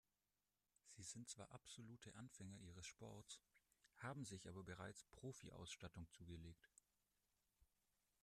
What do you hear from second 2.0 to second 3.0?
Anfänger ihres